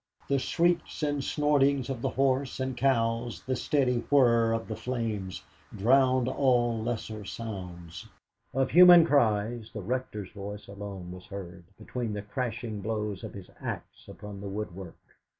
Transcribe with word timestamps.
The 0.27 0.39
shrieks 0.39 1.03
and 1.03 1.23
snortings 1.23 1.87
of 1.87 2.01
the 2.01 2.09
horse 2.09 2.59
and 2.59 2.75
cows, 2.75 3.43
the 3.43 3.55
steady 3.55 3.99
whirr 4.09 4.51
of 4.51 4.67
the 4.67 4.75
flames, 4.75 5.43
drowned 5.77 6.27
all 6.27 6.81
lesser 6.81 7.23
sounds. 7.23 8.07
Of 8.51 8.71
human 8.71 9.05
cries, 9.05 9.69
the 9.71 9.81
Rector's 9.83 10.31
voice 10.31 10.67
alone 10.67 11.11
was 11.11 11.27
heard, 11.27 11.65
between 11.77 12.13
the 12.13 12.23
crashing 12.23 12.81
blows 12.81 13.23
of 13.23 13.35
his 13.35 13.51
axe 13.61 14.07
upon 14.07 14.41
the 14.41 14.49
woodwork. 14.49 14.97